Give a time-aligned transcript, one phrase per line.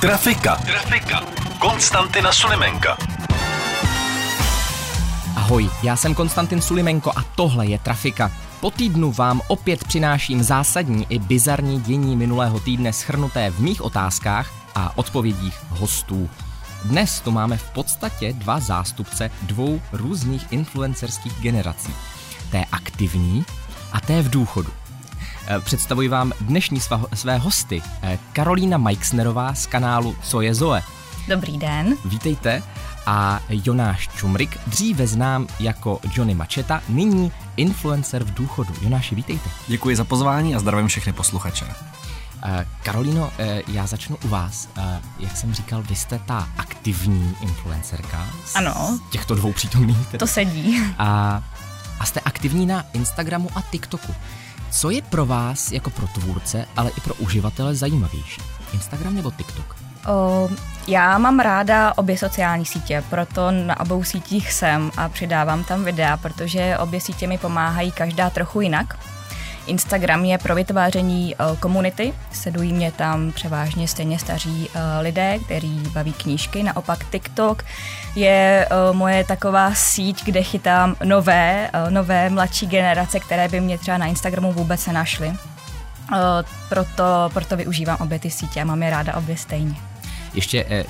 [0.00, 0.56] Trafika.
[0.56, 1.20] Trafika.
[1.58, 2.96] Konstantina Sulimenka.
[5.36, 8.32] Ahoj, já jsem Konstantin Sulimenko a tohle je Trafika.
[8.60, 14.50] Po týdnu vám opět přináším zásadní i bizarní dění minulého týdne schrnuté v mých otázkách
[14.74, 16.30] a odpovědích hostů.
[16.84, 21.94] Dnes tu máme v podstatě dva zástupce dvou různých influencerských generací.
[22.50, 23.44] Té aktivní
[23.92, 24.72] a té v důchodu.
[25.46, 27.82] Eh, Představuji vám dnešní sva, své hosty.
[28.02, 30.82] Eh, Karolína Majksnerová z kanálu Co je Zoe.
[31.28, 31.94] Dobrý den.
[32.04, 32.62] Vítejte.
[33.06, 38.74] A Jonáš Čumrik, dříve znám jako Johnny Mačeta, nyní influencer v důchodu.
[38.80, 39.50] Jonáši, vítejte.
[39.66, 41.66] Děkuji za pozvání a zdravím všechny posluchače.
[42.44, 43.30] Eh, Karolíno,
[43.68, 44.68] já začnu u vás.
[45.18, 48.26] Jak jsem říkal, vy jste ta aktivní influencerka.
[48.44, 48.98] z Ano.
[49.10, 49.96] Těchto dvou přítomných.
[50.18, 50.82] To sedí.
[50.98, 51.42] A,
[52.00, 54.14] a jste aktivní na Instagramu a TikToku.
[54.70, 58.40] Co je pro vás jako pro tvůrce, ale i pro uživatele zajímavější?
[58.72, 59.76] Instagram nebo TikTok?
[60.08, 60.48] O,
[60.88, 66.16] já mám ráda obě sociální sítě, proto na obou sítích jsem a přidávám tam videa,
[66.16, 68.98] protože obě sítě mi pomáhají každá trochu jinak.
[69.66, 75.78] Instagram je pro vytváření eh, komunity, sledují mě tam převážně stejně staří eh, lidé, který
[75.92, 76.62] baví knížky.
[76.62, 77.64] Naopak TikTok
[78.14, 83.98] je eh, moje taková síť, kde chytám nové, nové mladší generace, které by mě třeba
[83.98, 85.32] na Instagramu vůbec nenašly.
[86.68, 89.74] Proto, proto využívám obě ty sítě a mám je ráda obě stejně.
[90.34, 90.86] Ještě,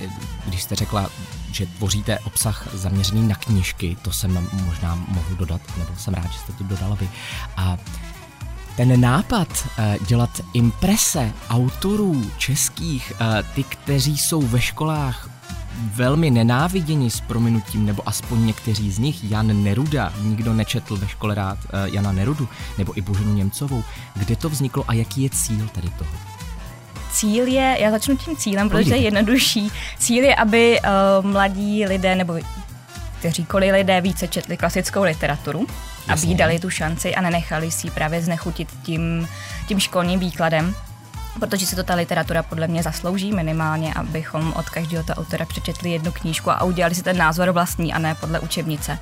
[0.46, 1.10] když jste řekla,
[1.52, 6.38] že tvoříte obsah zaměřený na knížky, to jsem možná mohl dodat, nebo jsem rád, že
[6.38, 7.08] jste to dodala vy.
[7.56, 7.76] A
[8.76, 9.48] ten nápad
[9.78, 15.30] eh, dělat imprese autorů českých, eh, ty, kteří jsou ve školách
[15.94, 21.34] velmi nenáviděni s prominutím, nebo aspoň někteří z nich, Jan Neruda, nikdo nečetl ve škole
[21.34, 22.48] rád eh, Jana Nerudu,
[22.78, 23.84] nebo i Boženu Němcovou.
[24.14, 26.10] Kde to vzniklo a jaký je cíl tady toho?
[27.12, 29.70] Cíl je, já začnu tím cílem, protože to je jednodušší.
[29.98, 32.34] Cíl je, aby uh, mladí lidé nebo
[33.18, 35.66] kteříkoliv lidé více četli klasickou literaturu,
[36.08, 36.12] Jasně.
[36.12, 39.28] aby jí dali tu šanci a nenechali si ji právě znechutit tím,
[39.68, 40.74] tím školním výkladem.
[41.40, 45.90] Protože si to ta literatura podle mě zaslouží minimálně, abychom od každého ta autora přečetli
[45.90, 48.98] jednu knížku a udělali si ten názor vlastní a ne podle učebnice.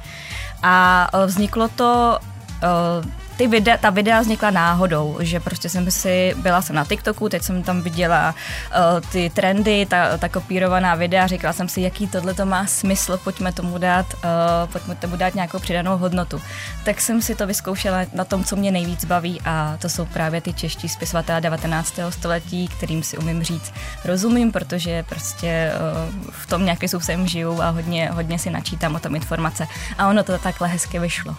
[0.63, 2.19] A eh, vzniklo to
[2.63, 7.29] eh, ty videa, ta videa vznikla náhodou, že prostě jsem si, byla jsem na TikToku,
[7.29, 12.07] teď jsem tam viděla uh, ty trendy, ta, ta kopírovaná videa, říkala jsem si, jaký
[12.07, 16.41] tohle to má smysl, pojďme tomu dát, uh, pojďme tomu dát nějakou přidanou hodnotu.
[16.85, 20.41] Tak jsem si to vyzkoušela na tom, co mě nejvíc baví a to jsou právě
[20.41, 21.99] ty čeští spisovatelé 19.
[22.11, 23.73] století, kterým si umím říct
[24.05, 28.99] rozumím, protože prostě uh, v tom nějakým způsobem žiju a hodně, hodně si načítám o
[28.99, 29.67] tom informace
[29.99, 31.37] a ono to takhle hezky vyšlo.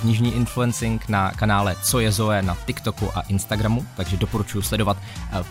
[0.00, 4.96] Knižní influencing na kanále Co je Zoe na TikToku a Instagramu, takže doporučuji sledovat
[5.32, 5.42] eh,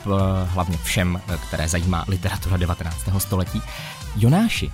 [0.46, 3.20] hlavně všem, eh, které zajímá literatura 19.
[3.20, 3.62] století.
[4.16, 4.72] Jonáši,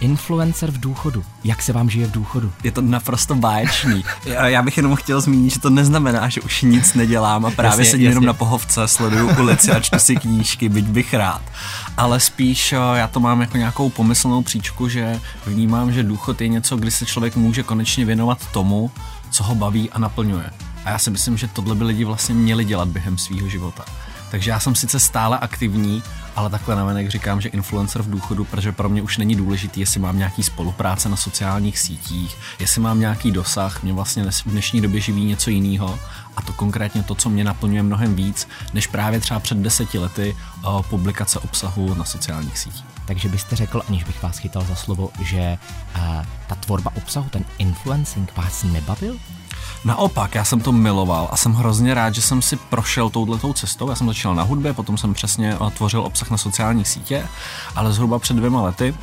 [0.00, 1.24] influencer v důchodu.
[1.44, 2.52] Jak se vám žije v důchodu?
[2.64, 4.04] Je to naprosto báječný.
[4.24, 7.70] Já, já bych jenom chtěl zmínit, že to neznamená, že už nic nedělám a právě
[7.70, 8.26] Jasně, sedím jenom jasně.
[8.26, 11.42] na pohovce, sleduju ulici a čtu si knížky, byť bych rád.
[11.96, 16.48] Ale spíš eh, já to mám jako nějakou pomyslnou příčku, že vnímám, že důchod je
[16.48, 18.90] něco, kdy se člověk může konečně věnovat tomu,
[19.30, 20.50] co ho baví a naplňuje.
[20.84, 23.84] A já si myslím, že tohle by lidi vlastně měli dělat během svého života.
[24.30, 26.02] Takže já jsem sice stále aktivní,
[26.36, 30.00] ale takhle navenek říkám, že influencer v důchodu, protože pro mě už není důležitý, jestli
[30.00, 35.00] mám nějaký spolupráce na sociálních sítích, jestli mám nějaký dosah, mě vlastně v dnešní době
[35.00, 35.98] živí něco jiného
[36.36, 40.36] a to konkrétně to, co mě naplňuje mnohem víc, než právě třeba před deseti lety
[40.64, 42.84] o, publikace obsahu na sociálních sítích.
[43.06, 45.58] Takže byste řekl, aniž bych vás chytal za slovo, že
[45.96, 46.02] uh,
[46.46, 49.18] ta tvorba obsahu, ten influencing vás nebavil?
[49.84, 53.90] Naopak, já jsem to miloval a jsem hrozně rád, že jsem si prošel touhletou cestou.
[53.90, 57.26] Já jsem začal na hudbě, potom jsem přesně eh, tvořil obsah na sociálních sítě,
[57.76, 58.94] ale zhruba před dvěma lety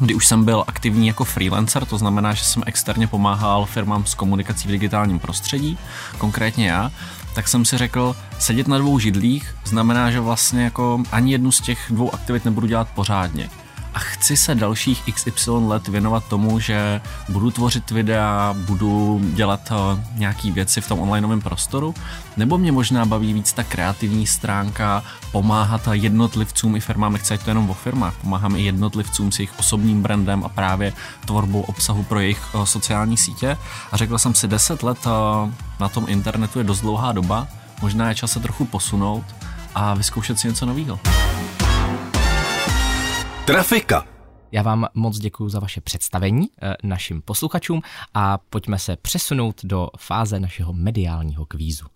[0.00, 4.14] kdy už jsem byl aktivní jako freelancer, to znamená, že jsem externě pomáhal firmám s
[4.14, 5.78] komunikací v digitálním prostředí,
[6.18, 6.90] konkrétně já,
[7.34, 11.60] tak jsem si řekl, sedět na dvou židlích znamená, že vlastně jako ani jednu z
[11.60, 13.50] těch dvou aktivit nebudu dělat pořádně.
[13.94, 20.04] A chci se dalších XY let věnovat tomu, že budu tvořit videa, budu dělat eh,
[20.14, 21.94] nějaký věci v tom onlineovém prostoru,
[22.36, 25.02] nebo mě možná baví víc ta kreativní stránka,
[25.32, 30.02] pomáhat jednotlivcům i firmám, nechci to jenom o firmách, pomáhám i jednotlivcům s jejich osobním
[30.02, 30.92] brandem a právě
[31.26, 33.58] tvorbou obsahu pro jejich eh, sociální sítě.
[33.92, 37.48] A řekl jsem si, 10 let eh, na tom internetu je dost dlouhá doba,
[37.82, 39.24] možná je čas se trochu posunout
[39.74, 40.98] a vyzkoušet si něco nového.
[43.46, 44.06] Trafika.
[44.52, 47.82] Já vám moc děkuji za vaše představení eh, našim posluchačům
[48.14, 51.86] a pojďme se přesunout do fáze našeho mediálního kvízu.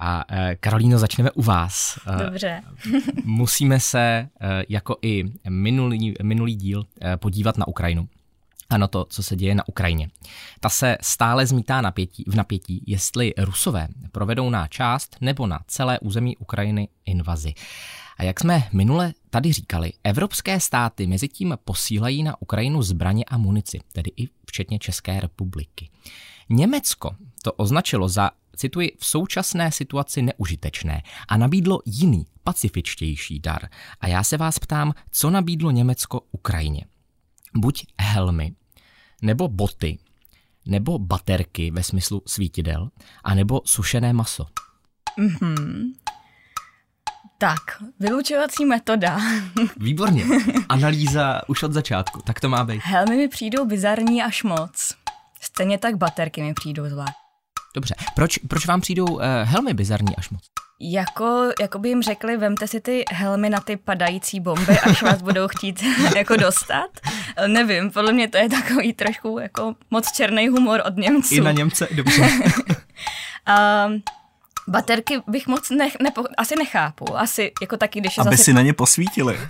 [0.00, 1.98] A eh, Karolíno, začneme u vás.
[2.06, 2.62] Eh, Dobře.
[3.24, 4.28] Musíme se,
[4.68, 6.86] jako i minulý, minulý díl,
[7.16, 8.08] podívat na Ukrajinu
[8.70, 10.08] a na to, co se děje na Ukrajině.
[10.60, 15.98] Ta se stále zmítá napětí, v napětí, jestli Rusové provedou na část nebo na celé
[15.98, 17.54] území Ukrajiny invazi.
[18.16, 23.38] A jak jsme minule tady říkali, evropské státy mezi tím posílají na Ukrajinu zbraně a
[23.38, 25.90] munici, tedy i včetně České republiky.
[26.50, 33.68] Německo to označilo za, cituji, v současné situaci neužitečné a nabídlo jiný, pacifičtější dar.
[34.00, 36.84] A já se vás ptám, co nabídlo Německo Ukrajině?
[37.56, 38.54] Buď helmy,
[39.22, 39.98] nebo boty,
[40.66, 42.90] nebo baterky ve smyslu svítidel,
[43.24, 44.46] anebo sušené maso.
[45.18, 46.03] Mm-hmm.
[47.38, 47.60] Tak,
[48.00, 49.18] vylučovací metoda.
[49.76, 50.24] Výborně.
[50.68, 52.22] Analýza už od začátku.
[52.22, 52.80] Tak to má být.
[52.84, 54.94] Helmy mi přijdou bizarní až moc.
[55.40, 57.12] Stejně tak baterky mi přijdou zvlášť.
[57.74, 57.94] Dobře.
[58.14, 60.42] Proč, proč vám přijdou uh, helmy bizarní až moc?
[60.80, 65.22] Jako, jako by jim řekli, vemte si ty helmy na ty padající bomby, až vás
[65.22, 65.82] budou chtít
[66.16, 66.90] jako dostat.
[67.46, 71.34] Nevím, podle mě to je takový trošku jako moc černý humor od Němců.
[71.34, 72.22] I na Němce, dobře.
[72.22, 74.02] um,
[74.68, 77.16] Baterky bych moc ne, nepo, asi nechápu.
[77.16, 78.44] Asi jako taky, když Aby zase...
[78.44, 79.40] si na ně posvítili.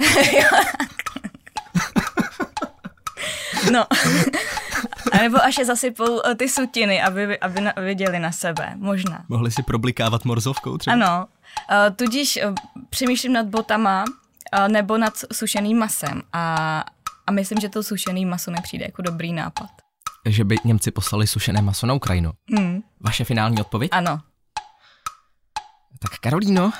[3.72, 3.86] no.
[5.12, 8.72] A nebo až je zasypou eh, ty sutiny, aby, aby na, viděli na sebe.
[8.76, 9.24] Možná.
[9.28, 10.94] Mohli si problikávat morzovkou třeba?
[10.94, 11.26] Ano.
[11.70, 12.54] Uh, tudíž uh,
[12.90, 16.22] přemýšlím nad botama uh, nebo nad sušeným masem.
[16.32, 16.84] A,
[17.26, 19.70] a myslím, že to sušený maso mi přijde jako dobrý nápad.
[20.26, 22.32] Že by Němci poslali sušené maso na Ukrajinu.
[22.56, 22.82] Hmm.
[23.00, 23.90] Vaše finální odpověď?
[23.92, 24.20] Ano.
[26.04, 26.72] Tak Karolíno,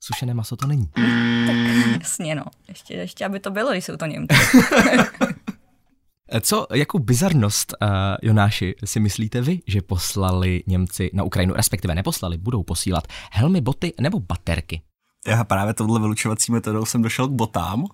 [0.00, 0.86] sušené maso to není.
[1.46, 1.56] Tak
[2.00, 4.36] jasně no, ještě, ještě aby to bylo, když jsou to Němci.
[6.40, 7.88] Co, jakou bizarnost, uh,
[8.22, 13.92] Jonáši, si myslíte vy, že poslali Němci na Ukrajinu, respektive neposlali, budou posílat helmy, boty
[14.00, 14.82] nebo baterky?
[15.26, 17.84] Já právě tohle vylučovací metodou jsem došel k botám,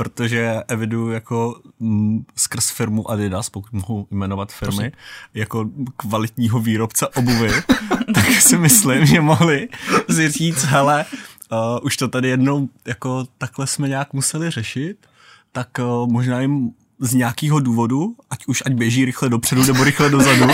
[0.00, 4.90] protože eviduju jako mm, skrz firmu Adidas, pokud mohu jmenovat firmy, Prosím.
[5.34, 7.50] jako kvalitního výrobce obuvy,
[8.14, 9.68] tak si myslím, že mohli
[10.10, 11.04] si říct, hele,
[11.52, 15.06] uh, už to tady jednou jako takhle jsme nějak museli řešit,
[15.52, 16.70] tak uh, možná jim
[17.00, 20.44] z nějakého důvodu, ať už ať běží rychle dopředu nebo rychle dozadu,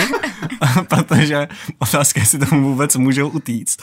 [0.89, 1.47] protože
[1.79, 3.81] otázka, jestli tomu vůbec můžou utíct,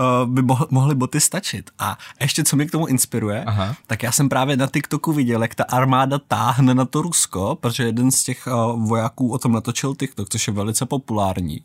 [0.00, 1.70] uh, by mohly boty stačit.
[1.78, 3.76] A ještě co mě k tomu inspiruje, Aha.
[3.86, 7.82] tak já jsem právě na TikToku viděl, jak ta armáda táhne na to Rusko, protože
[7.82, 11.60] jeden z těch uh, vojáků o tom natočil TikTok, což je velice populární.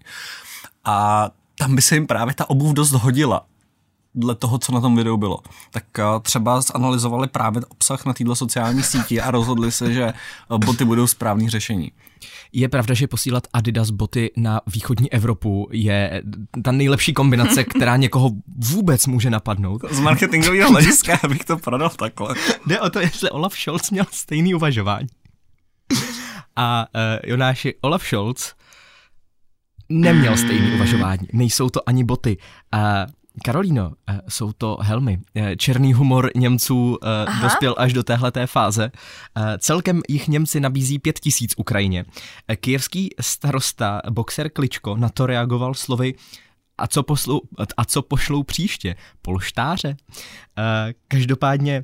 [0.86, 3.46] A tam by se jim právě ta obuv dost hodila
[4.16, 5.40] dle toho, co na tom videu bylo.
[5.72, 5.84] Tak
[6.22, 10.14] třeba zanalizovali právě obsah na této sociální síti a rozhodli se, že
[10.58, 11.92] boty budou správný řešení.
[12.54, 16.24] Je pravda, že posílat Adidas boty na východní Evropu je
[16.64, 19.82] ta nejlepší kombinace, která někoho vůbec může napadnout.
[19.92, 22.36] Z marketingového hlediska bych to prodal takhle.
[22.66, 25.08] Jde o to, jestli Olaf Scholz měl stejný uvažování.
[26.56, 28.54] A uh, Jonáši, Olaf Scholz
[29.90, 31.28] neměl stejný uvažování.
[31.34, 32.38] Nejsou to ani boty.
[32.74, 32.82] Uh,
[33.44, 35.20] Karolíno, eh, jsou to helmy.
[35.36, 37.42] Eh, černý humor Němců eh, Aha.
[37.42, 38.92] dospěl až do téhleté fáze.
[39.58, 42.06] Celkem jich Němci nabízí pět tisíc Ukrajině.
[42.56, 46.14] Kijevský starosta boxer Kličko na to reagoval slovy
[46.78, 47.42] a co, poslu,
[47.78, 48.96] a co pošlou příště?
[49.22, 49.96] Polštáře?
[51.08, 51.84] Každopádně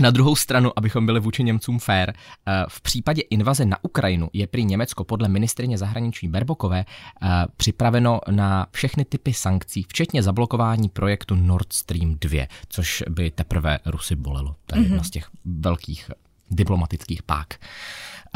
[0.00, 4.46] na druhou stranu, abychom byli vůči Němcům fair, eh, v případě invaze na Ukrajinu je
[4.46, 11.34] prý Německo podle ministrině zahraničí Berbokové eh, připraveno na všechny typy sankcí, včetně zablokování projektu
[11.34, 14.56] Nord Stream 2, což by teprve Rusy bolelo.
[14.66, 14.84] To je mm-hmm.
[14.84, 16.10] jedna z těch velkých
[16.50, 17.54] diplomatických pák.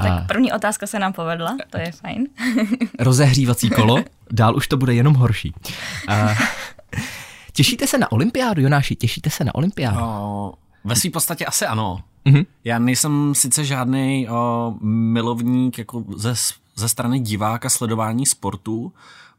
[0.03, 2.27] Tak první otázka se nám povedla, to je fajn.
[2.99, 5.55] Rozehřívací kolo, dál už to bude jenom horší.
[7.53, 8.97] Těšíte se na olympiádu, Jonáši?
[8.97, 9.97] Těšíte se na olympiádu?
[9.97, 10.55] No,
[10.87, 12.03] ve své podstatě asi ano.
[12.27, 12.47] Mm-hmm.
[12.65, 14.29] Já nejsem sice žádný
[14.83, 16.35] milovník jako ze,
[16.75, 18.93] ze strany diváka sledování sportu,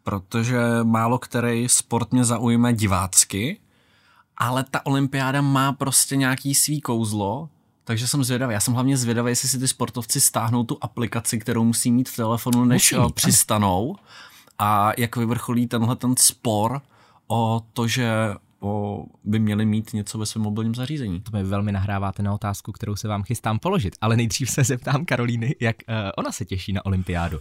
[0.04, 3.60] protože málo který sport mě zaujme divácky,
[4.38, 7.50] ale ta olympiáda má prostě nějaký svý kouzlo,
[7.84, 8.54] takže jsem zvědavý.
[8.54, 12.16] Já jsem hlavně zvědavý, jestli si ty sportovci stáhnou tu aplikaci, kterou musí mít v
[12.16, 13.96] telefonu, než Musí mít, přistanou.
[14.60, 16.82] A jak vyvrcholí tenhle ten spor
[17.28, 18.10] o to, že
[18.60, 21.22] o, by měli mít něco ve svém mobilním zařízení.
[21.22, 25.06] To mi velmi nahráváte na otázku, kterou se vám chystám položit, ale nejdřív se zeptám
[25.06, 27.40] Karolíny, jak uh, ona se těší na olympiádu.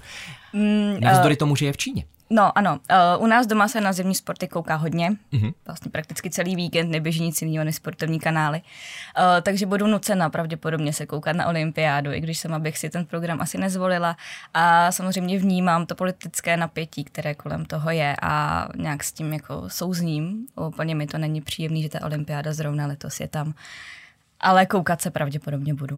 [0.53, 2.05] Mm, Navzdory tomu, že je v Číně.
[2.31, 2.81] No ano,
[3.17, 5.55] uh, u nás doma se na zimní sporty kouká hodně, mm-hmm.
[5.67, 10.93] vlastně prakticky celý víkend neběží nic jiného než sportovní kanály, uh, takže budu nucena pravděpodobně
[10.93, 14.17] se koukat na olympiádu, i když sama bych si ten program asi nezvolila.
[14.55, 19.65] A samozřejmě vnímám to politické napětí, které kolem toho je a nějak s tím jako
[19.69, 23.55] souzním, úplně mi to není příjemný, že ta olympiáda zrovna letos je tam,
[24.41, 25.97] ale koukat se pravděpodobně budu.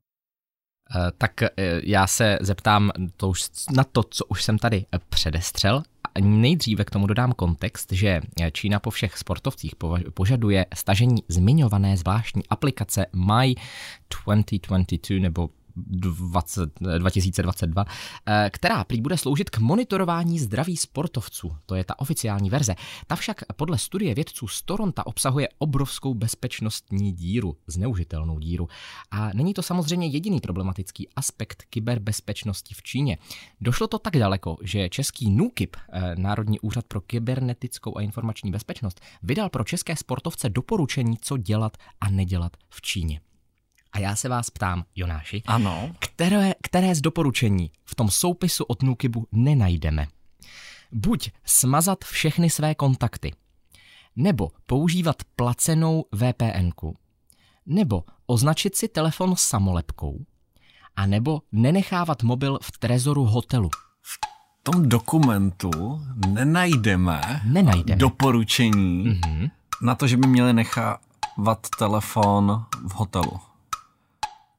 [0.96, 1.48] Uh, tak uh,
[1.82, 5.82] já se zeptám to už, na to, co už jsem tady předestřel.
[6.04, 8.20] A nejdříve k tomu dodám kontext, že
[8.52, 9.74] Čína po všech sportovcích
[10.14, 13.54] požaduje stažení zmiňované zvláštní aplikace My
[14.24, 15.50] 2022 nebo
[15.86, 17.84] 20, 2022,
[18.26, 21.56] eh, která prý bude sloužit k monitorování zdraví sportovců.
[21.66, 22.74] To je ta oficiální verze.
[23.06, 28.68] Ta však podle studie vědců z Toronto obsahuje obrovskou bezpečnostní díru, zneužitelnou díru.
[29.10, 33.18] A není to samozřejmě jediný problematický aspekt kyberbezpečnosti v Číně.
[33.60, 39.00] Došlo to tak daleko, že český NÚKIP, eh, Národní úřad pro kybernetickou a informační bezpečnost,
[39.22, 43.20] vydal pro české sportovce doporučení, co dělat a nedělat v Číně.
[43.92, 45.90] A já se vás ptám, Jonáši, ano.
[45.98, 50.06] Které, které z doporučení v tom soupisu od Nukibu nenajdeme?
[50.92, 53.32] Buď smazat všechny své kontakty,
[54.16, 56.70] nebo používat placenou VPN,
[57.66, 60.24] nebo označit si telefon samolepkou,
[60.96, 63.70] a nebo nenechávat mobil v trezoru hotelu.
[64.02, 64.18] V
[64.62, 65.70] tom dokumentu
[66.26, 67.98] nenajdeme, nenajdeme.
[67.98, 69.50] doporučení mm-hmm.
[69.82, 73.47] na to, že by měli nechávat telefon v hotelu.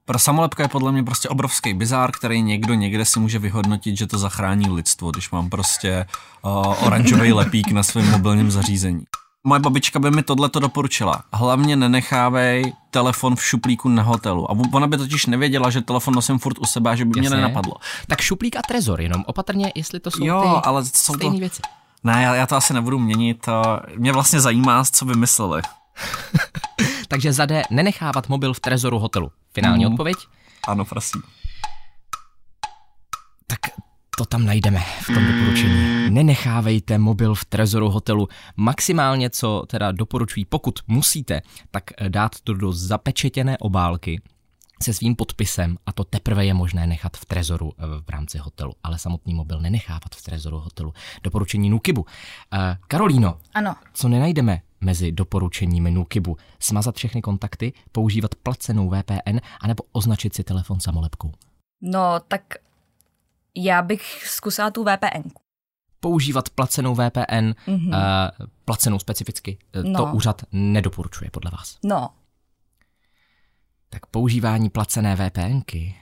[0.09, 4.07] Pro samolepka je podle mě prostě obrovský bizár, který někdo někde si může vyhodnotit, že
[4.07, 6.05] to zachrání lidstvo, když mám prostě
[6.41, 9.03] uh, oranžový lepík na svém mobilním zařízení.
[9.43, 11.23] Moje babička by mi tohle to doporučila.
[11.33, 14.51] Hlavně nenechávej telefon v šuplíku na hotelu.
[14.51, 17.21] A ona by totiž nevěděla, že telefon nosím furt u sebe a že by Jasně.
[17.21, 17.73] mě nenapadlo.
[18.07, 21.31] Tak šuplík a trezor, jenom opatrně, jestli to jsou jo, ty ale jsou to...
[21.31, 21.61] věci.
[22.03, 23.49] Ne, já, já to asi nebudu měnit.
[23.97, 25.61] Mě vlastně zajímá, co vymysleli.
[27.09, 29.31] Takže zade nenechávat mobil v trezoru hotelu.
[29.53, 29.91] Finální mm.
[29.91, 30.17] odpověď?
[30.67, 31.21] Ano, prosím.
[33.47, 33.59] Tak
[34.17, 36.09] to tam najdeme v tom doporučení.
[36.09, 38.27] Nenechávejte mobil v trezoru hotelu.
[38.57, 44.21] Maximálně, co teda doporučují, pokud musíte, tak dát to do zapečetěné obálky
[44.83, 48.73] se svým podpisem a to teprve je možné nechat v trezoru eh, v rámci hotelu,
[48.83, 50.93] ale samotný mobil nenechávat v trezoru hotelu.
[51.23, 52.01] Doporučení Nukibu.
[52.01, 52.07] Uh,
[52.87, 53.75] Karolíno, ano.
[53.93, 56.37] co nenajdeme mezi doporučeními Nukibu?
[56.59, 61.31] Smazat všechny kontakty, používat placenou VPN anebo označit si telefon samolepkou?
[61.81, 62.41] No, tak
[63.55, 65.29] já bych zkusila tu VPN.
[65.99, 67.87] Používat placenou VPN, mm-hmm.
[67.87, 70.05] uh, placenou specificky, no.
[70.05, 71.77] to úřad nedoporučuje podle vás.
[71.83, 72.09] No,
[73.89, 75.95] tak používání placené VPNky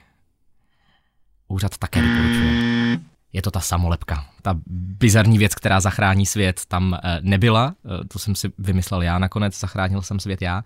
[1.48, 3.00] úřad také doporučuje.
[3.38, 4.26] Je to ta samolepka.
[4.42, 4.56] Ta
[5.00, 7.76] bizarní věc, která zachrání svět, tam eh, nebyla.
[7.86, 10.64] Eh, to jsem si vymyslel já nakonec, zachránil jsem svět já.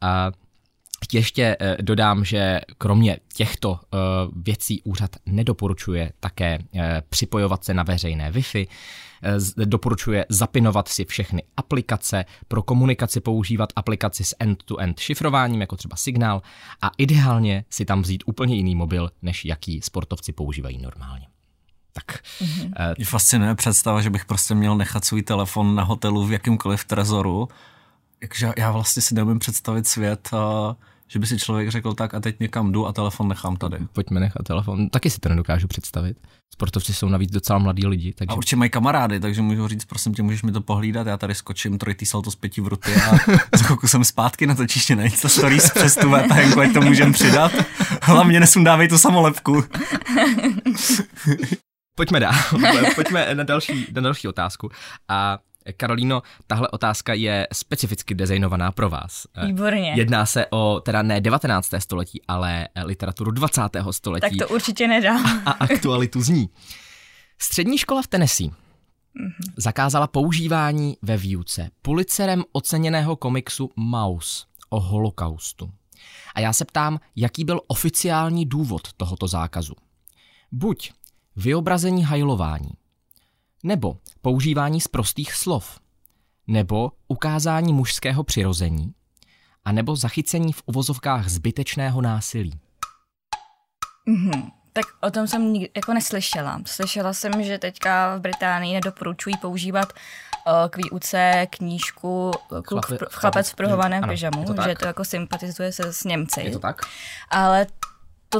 [0.00, 0.30] A
[1.12, 3.80] ještě eh, dodám, že kromě těchto
[4.36, 6.58] věcí úřad nedoporučuje také
[7.08, 8.66] připojovat se na veřejné Wi-Fi,
[9.56, 16.42] doporučuje zapinovat si všechny aplikace, pro komunikaci používat aplikaci s end-to-end šifrováním, jako třeba Signál,
[16.82, 21.33] a ideálně si tam vzít úplně jiný mobil, než jaký sportovci používají normálně.
[21.94, 22.18] Tak.
[22.40, 22.94] Mm-hmm.
[22.96, 27.48] Mě fascinuje představa, že bych prostě měl nechat svůj telefon na hotelu v jakýmkoliv trezoru.
[28.22, 30.74] Jakže já vlastně si neumím představit svět, uh,
[31.08, 33.78] že by si člověk řekl tak a teď někam jdu a telefon nechám tady.
[33.92, 34.88] Pojďme nechat telefon.
[34.88, 36.16] Taky si to nedokážu představit.
[36.54, 38.12] Sportovci jsou navíc docela mladí lidi.
[38.12, 38.32] Takže...
[38.32, 41.34] A určitě mají kamarády, takže můžu říct, prosím tě, můžeš mi to pohlídat, já tady
[41.34, 43.10] skočím trojtý salto z pěti v ruty a
[43.56, 47.12] za chvilku jsem zpátky na točíště na Insta Stories přes tu VPN, ať to můžem
[47.12, 47.52] přidat.
[48.02, 49.64] Hlavně nesundávej tu samolepku.
[51.94, 52.34] Pojďme dál.
[52.94, 54.70] Pojďme na další, na další otázku.
[55.08, 55.38] A
[55.76, 59.26] Karolíno, tahle otázka je specificky designovaná pro vás.
[59.46, 59.92] Výborně.
[59.96, 61.70] Jedná se o teda ne 19.
[61.78, 63.62] století, ale literaturu 20.
[63.90, 64.38] století.
[64.38, 65.42] Tak to určitě nedám.
[65.46, 66.48] A aktualitu zní.
[67.38, 69.52] Střední škola v Tennessee mm-hmm.
[69.56, 75.70] zakázala používání ve výuce policerem oceněného komiksu Maus o holokaustu.
[76.34, 79.74] A já se ptám, jaký byl oficiální důvod tohoto zákazu.
[80.52, 80.92] Buď
[81.36, 82.70] vyobrazení hajlování,
[83.64, 85.80] nebo používání sprostých slov,
[86.46, 88.94] nebo ukázání mužského přirození,
[89.64, 92.60] a nebo zachycení v uvozovkách zbytečného násilí.
[94.08, 94.50] Mm-hmm.
[94.72, 96.60] Tak o tom jsem nikdy jako neslyšela.
[96.66, 103.14] Slyšela jsem, že teďka v Británii nedoporučují používat uh, k výuce knížku Kluk Chlapi- v,
[103.14, 104.68] chlapec v pruhovaném ano, pyžamu, je to tak.
[104.68, 106.40] že to jako sympatizuje se s Němci.
[106.40, 106.82] Je to tak?
[107.30, 107.66] Ale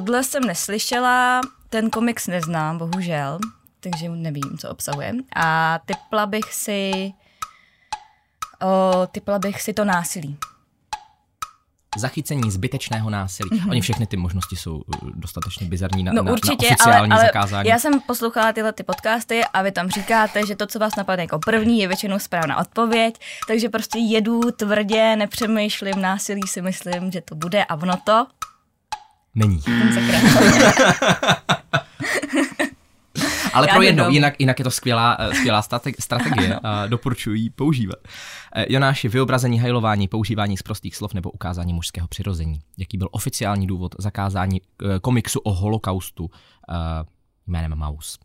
[0.01, 3.39] tohle jsem neslyšela, ten komiks neznám, bohužel,
[3.81, 5.13] takže nevím, co obsahuje.
[5.37, 7.13] A typla bych si,
[8.63, 10.39] o, typla bych si to násilí.
[11.97, 13.51] Zachycení zbytečného násilí.
[13.51, 13.71] Mm-hmm.
[13.71, 17.21] Oni všechny ty možnosti jsou uh, dostatečně bizarní na, No na, určitě, na oficiální ale,
[17.21, 17.69] ale zakázání.
[17.69, 21.23] já jsem poslouchala tyhle ty podcasty a vy tam říkáte, že to, co vás napadne
[21.23, 23.15] jako první, je většinou správná odpověď,
[23.47, 28.27] takže prostě jedu tvrdě, nepřemýšlím, násilí si myslím, že to bude a ono to.
[29.35, 29.61] Není.
[33.53, 37.41] Ale Já pro jednou, jinak, jinak je to skvělá, eh, skvělá strate- strategie a doporučuji
[37.43, 37.99] ji používat.
[38.55, 42.61] Eh, Jonáši, vyobrazení, hajlování, používání z prostých slov nebo ukázání mužského přirození.
[42.79, 46.31] Jaký byl oficiální důvod zakázání eh, komiksu o holokaustu
[46.71, 46.75] eh,
[47.47, 48.19] jménem Maus?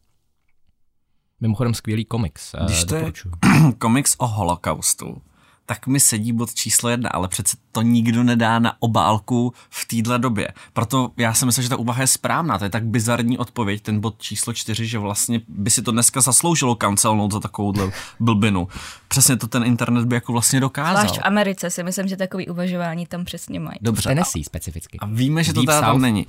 [1.41, 2.53] Mimochodem skvělý komiks.
[2.53, 3.11] eh, Když to je
[3.77, 5.21] komiks o holokaustu,
[5.69, 10.19] tak mi sedí bod číslo jedna, ale přece to nikdo nedá na obálku v téhle
[10.19, 10.47] době.
[10.73, 12.57] Proto já si myslím, že ta úvaha je správná.
[12.57, 16.21] To je tak bizarní odpověď, ten bod číslo čtyři, že vlastně by si to dneska
[16.21, 18.67] zasloužilo kancelnout za takovouhle blbinu.
[19.07, 21.01] Přesně to ten internet by jako vlastně dokázal.
[21.03, 23.77] Zvlášť v Americe si myslím, že takový uvažování tam přesně mají.
[23.81, 24.09] Dobře.
[24.09, 24.99] Tennessee specificky.
[24.99, 26.01] A víme, že to Deep teda tam South.
[26.01, 26.27] není.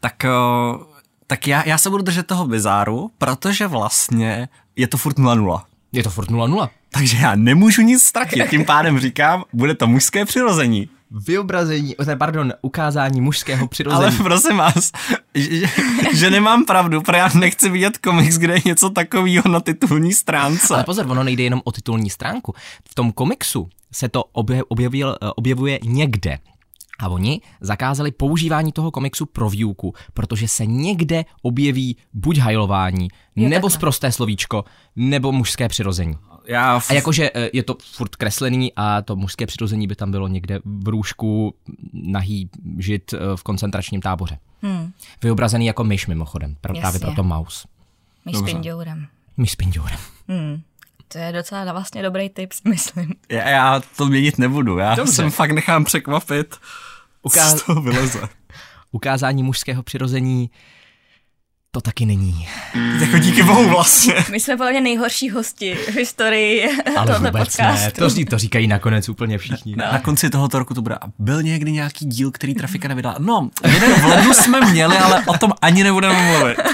[0.00, 0.30] Tak, eh,
[1.26, 5.64] tak já, já se budu držet toho bizáru, protože vlastně je to furt 0-0.
[5.92, 6.68] Je to furt 0-0.
[6.90, 8.50] Takže já nemůžu nic ztratit.
[8.50, 10.88] Tím pádem říkám, bude to mužské přirození.
[11.10, 14.02] Vyobrazení, eh, pardon, ukázání mužského přirození.
[14.02, 14.92] Ale prosím vás,
[15.34, 15.66] že,
[16.14, 20.74] že, nemám pravdu, protože já nechci vidět komiks, kde je něco takového na titulní stránce.
[20.74, 22.54] Ale pozor, ono nejde jenom o titulní stránku.
[22.90, 26.38] V tom komiksu se to obje, objevil, eh, objevuje někde.
[26.98, 33.44] A oni zakázali používání toho komiksu pro výuku, protože se někde objeví buď hajlování, Jo,
[33.48, 33.70] nebo takhle.
[33.70, 34.64] zprosté slovíčko,
[34.96, 36.14] nebo mužské přirození.
[36.46, 40.10] Já v, A jakože eh, je to furt kreslený a to mužské přirození by tam
[40.10, 41.54] bylo někde v růžku
[41.92, 44.38] nahý žid eh, v koncentračním táboře.
[44.62, 44.92] Hmm.
[45.22, 46.80] Vyobrazený jako myš mimochodem, pr- Jasně.
[46.80, 47.66] právě proto Maus.
[48.24, 49.06] My s pindourem.
[49.36, 49.98] Myš s pindourem.
[50.28, 50.60] Hmm.
[51.08, 53.12] To je docela vlastně dobrý tip, myslím.
[53.28, 55.12] já, já to měnit nebudu, já Dobře.
[55.12, 56.56] jsem fakt nechám překvapit,
[57.26, 58.20] Ukáz- toho vyleze.
[58.92, 60.50] Ukázání mužského přirození
[61.70, 62.48] to taky není.
[63.00, 64.14] Jako díky bohu vlastně.
[64.30, 68.00] My jsme podle mě nejhorší hosti v historii Ale tohoto vůbec podcastu.
[68.00, 69.76] ne, to, to říkají nakonec úplně všichni.
[69.76, 70.94] Na, na konci tohoto roku to bude.
[70.94, 73.16] A byl někdy nějaký díl, který Trafika nevydala?
[73.18, 76.56] No, jeden v lednu jsme měli, ale o tom ani nebudeme mluvit.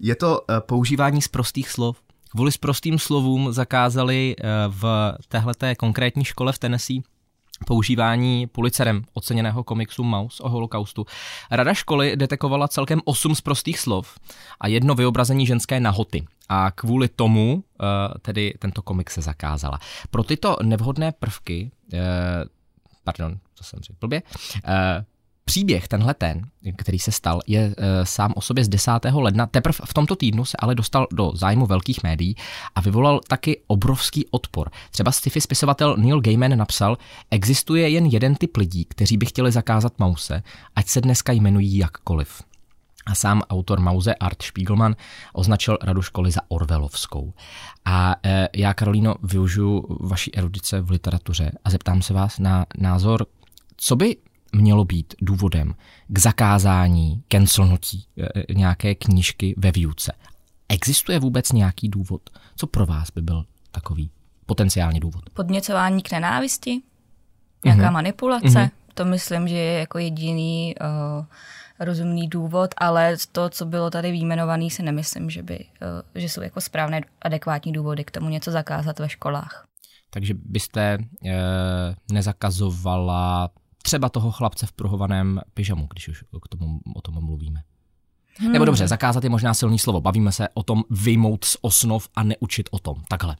[0.00, 1.96] Je to eh, používání z prostých slov.
[2.30, 7.00] Kvůli prostým slovům zakázali eh, v téhleté konkrétní škole v Tennessee
[7.66, 11.06] používání Pulitzerem oceněného komiksu Maus o holokaustu.
[11.50, 14.18] Rada školy detekovala celkem osm z prostých slov
[14.60, 16.24] a jedno vyobrazení ženské nahoty.
[16.48, 17.84] A kvůli tomu eh,
[18.22, 19.78] tedy tento komik se zakázala.
[20.10, 21.98] Pro tyto nevhodné prvky, eh,
[23.04, 24.22] pardon, to jsem řekl blbě,
[24.64, 25.04] eh,
[25.48, 26.42] Příběh tenhle ten,
[26.76, 28.90] který se stal, je e, sám o sobě z 10.
[29.12, 29.46] ledna.
[29.46, 32.36] Teprve v tomto týdnu se ale dostal do zájmu velkých médií
[32.74, 34.70] a vyvolal taky obrovský odpor.
[34.90, 36.98] Třeba sci-fi spisovatel Neil Gaiman napsal,
[37.30, 40.42] existuje jen jeden typ lidí, kteří by chtěli zakázat Mause,
[40.76, 42.42] ať se dneska jmenují jakkoliv.
[43.06, 44.96] A sám autor Mauze Art Spiegelman
[45.32, 47.32] označil radu školy za Orwellovskou.
[47.84, 53.26] A e, já, Karolíno, využiju vaší erudice v literatuře a zeptám se vás na názor,
[53.76, 54.16] co by
[54.52, 55.74] mělo být důvodem
[56.08, 58.06] k zakázání, cancelnutí
[58.50, 60.12] e, nějaké knížky ve výuce.
[60.68, 62.22] Existuje vůbec nějaký důvod?
[62.56, 64.10] Co pro vás by byl takový
[64.46, 65.30] potenciální důvod?
[65.34, 66.80] Podněcování k nenávisti?
[67.64, 67.92] Nějaká Mhm.
[67.92, 68.58] manipulace?
[68.58, 68.68] Mhm.
[68.94, 71.24] To myslím, že je jako jediný uh,
[71.80, 76.42] rozumný důvod, ale to, co bylo tady výjmenovaný, si nemyslím, že, by, uh, že jsou
[76.42, 79.64] jako správné adekvátní důvody k tomu něco zakázat ve školách.
[80.10, 80.98] Takže byste e,
[82.12, 83.50] nezakazovala
[83.88, 87.62] třeba toho chlapce v pruhovaném pyžamu, když už k tomu, o tom mluvíme.
[88.38, 88.52] Hmm.
[88.52, 90.00] Nebo dobře, zakázat je možná silný slovo.
[90.00, 93.02] Bavíme se o tom vyjmout z osnov a neučit o tom.
[93.08, 93.36] Takhle.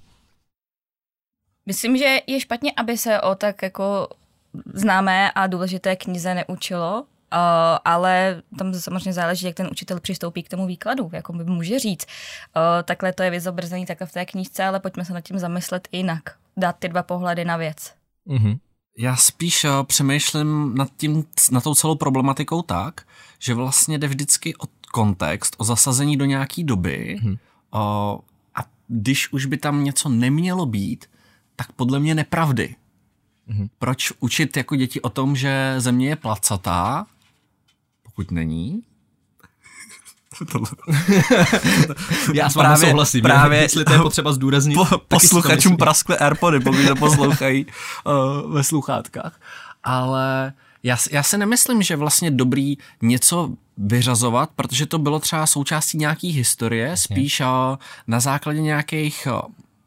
[1.66, 4.08] Myslím, že je špatně, aby se o tak jako
[4.74, 10.48] známé a důležité knize neučilo, Uh, ale tam samozřejmě záleží, jak ten učitel přistoupí k
[10.48, 12.06] tomu výkladu, jako by může říct.
[12.06, 15.88] Uh, takhle to je vyzobrazený takhle v té knížce, ale pojďme se nad tím zamyslet
[15.92, 16.22] jinak.
[16.56, 17.94] Dát ty dva pohledy na věc.
[18.26, 18.58] Mm-hmm.
[18.98, 23.06] Já spíš uh, přemýšlím nad, tím, nad tou celou problematikou tak,
[23.38, 27.38] že vlastně jde vždycky o kontext, o zasazení do nějaké doby mm-hmm.
[27.74, 28.20] uh,
[28.54, 31.06] a když už by tam něco nemělo být,
[31.56, 32.76] tak podle mě nepravdy.
[33.48, 33.68] Mm-hmm.
[33.78, 37.06] Proč učit jako děti o tom, že země je placatá,
[38.02, 38.82] Pokud není,
[42.34, 44.74] Já s vámi Právě- souhlasím, právě- jestli to je potřeba zdůraznit.
[44.74, 47.66] po, posluchačům praskly Airpody, pokud to poslouchají
[48.46, 49.40] uh, ve sluchátkách.
[49.84, 55.98] Ale já, já si nemyslím, že vlastně dobrý něco vyřazovat, protože to bylo třeba součástí
[55.98, 57.46] nějaký historie, spíš uh,
[58.06, 59.40] na základě nějakých uh,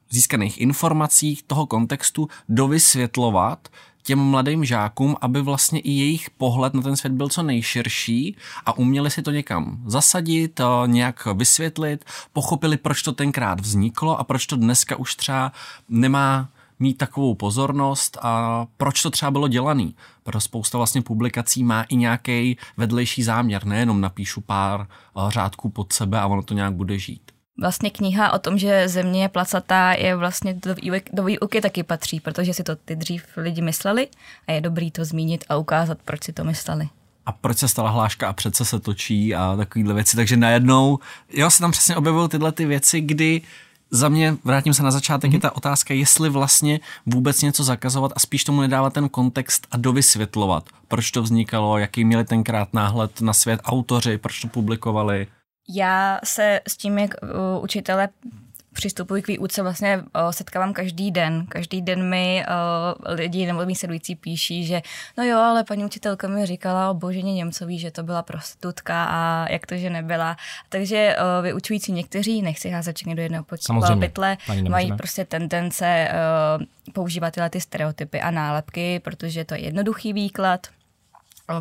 [0.09, 3.67] získaných informací, toho kontextu dovysvětlovat
[4.03, 8.35] těm mladým žákům, aby vlastně i jejich pohled na ten svět byl co nejširší
[8.65, 14.23] a uměli si to někam zasadit, eh, nějak vysvětlit, pochopili, proč to tenkrát vzniklo a
[14.23, 15.51] proč to dneska už třeba
[15.89, 19.95] nemá mít takovou pozornost a proč to třeba bylo dělaný.
[20.23, 25.93] Protože spousta vlastně publikací má i nějaký vedlejší záměr, nejenom napíšu pár eh, řádků pod
[25.93, 27.31] sebe a ono to nějak bude žít.
[27.59, 31.83] Vlastně kniha o tom, že země je placatá, je vlastně do výuky, do výuky taky
[31.83, 34.07] patří, protože si to ty dřív lidi mysleli
[34.47, 36.89] a je dobrý to zmínit a ukázat, proč si to mysleli.
[37.25, 40.15] a proč se stala hláška a přece se točí a takovýhle věci.
[40.15, 40.99] Takže najednou,
[41.33, 43.41] jo, se tam přesně objevují tyhle ty věci, kdy
[43.91, 45.33] za mě, vrátím se na začátek, mm-hmm.
[45.33, 49.77] je ta otázka, jestli vlastně vůbec něco zakazovat a spíš tomu nedávat ten kontext a
[49.77, 55.27] dovysvětlovat, proč to vznikalo, jaký měli tenkrát náhled na svět autoři, proč to publikovali.
[55.69, 58.09] Já se s tím, jak uh, učitele
[58.73, 61.45] přistupuji k výuce, vlastně uh, setkávám každý den.
[61.49, 64.81] Každý den mi uh, lidi nebo mý sledující píší, že
[65.17, 69.51] no jo, ale paní učitelka mi říkala o Boženě Němcový, že to byla prostitutka a
[69.51, 70.37] jak to, že nebyla.
[70.69, 74.37] Takže uh, vyučující někteří, nechci házet všechny do jednoho Samozřejmě, pytle,
[74.69, 76.11] mají prostě tendence
[76.57, 80.67] uh, používat tyhle ty stereotypy a nálepky, protože to je jednoduchý výklad,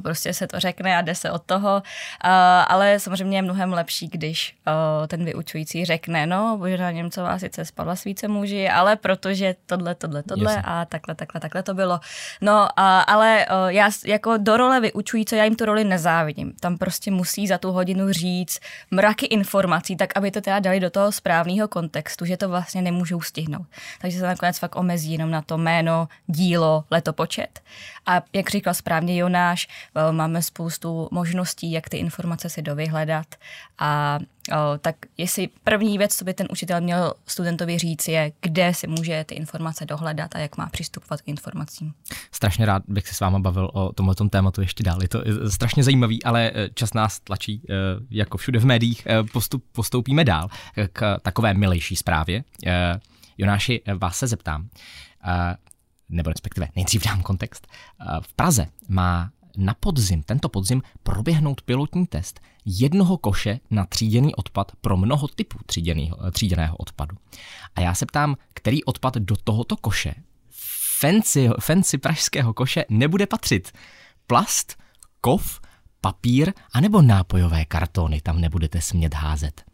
[0.02, 2.30] prostě se to řekne a jde se od toho, uh,
[2.68, 7.96] ale samozřejmě je mnohem lepší, když uh, ten vyučující řekne, no, Božena Němcová sice spala
[7.96, 10.62] s více muži, ale protože tohle, tohle, tohle Jasně.
[10.66, 12.00] a takhle, takhle, takhle to bylo.
[12.40, 12.68] No,
[13.10, 16.52] ale uh, já jako do role vyučující, já jim tu roli nezávidím.
[16.60, 20.90] Tam prostě musí za tu hodinu říct mraky informací, tak aby to teda dali do
[20.90, 23.66] toho správného kontextu, že to vlastně nemůžou stihnout.
[24.00, 27.60] Takže se nakonec fakt omezí jenom na to jméno, dílo, letopočet.
[28.06, 29.79] A jak říkal správně Jonáš, eh,
[30.10, 33.26] máme spoustu možností, jak ty informace si dovyhledat.
[33.78, 34.18] A
[34.52, 38.86] o, tak jestli první věc, co by ten učitel měl studentovi říct, je, kde si
[38.86, 41.92] může ty informace dohledat a jak má přistupovat k informacím.
[42.32, 45.02] Strašně rád bych se s váma bavil o tomhle tématu ještě dál.
[45.02, 47.74] Je to eh, strašně zajímavý, ale eh, čas nás tlačí, eh,
[48.10, 49.06] jako všude v médiích.
[49.06, 52.44] Eh, Postup, postoupíme dál eh, k takové milejší zprávě.
[52.66, 53.00] Eh,
[53.38, 54.68] Jonáši, eh, vás se zeptám,
[55.24, 55.56] eh,
[56.08, 57.66] nebo respektive nejdřív dám kontext.
[58.00, 64.34] Eh, V Praze má na podzim, tento podzim, proběhnout pilotní test jednoho koše na tříděný
[64.34, 67.16] odpad pro mnoho typů tříděného, eh, tříděného odpadu.
[67.76, 70.14] A já se ptám, který odpad do tohoto koše
[71.00, 73.72] fancy, fancy pražského koše nebude patřit.
[74.26, 74.76] Plast,
[75.20, 75.60] kov,
[76.00, 79.64] papír anebo nápojové kartony tam nebudete smět házet.